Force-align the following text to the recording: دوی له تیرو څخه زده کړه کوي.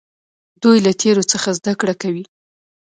دوی 0.63 0.77
له 0.85 0.91
تیرو 1.01 1.23
څخه 1.31 1.49
زده 1.59 1.73
کړه 1.79 1.93
کوي. 2.01 2.23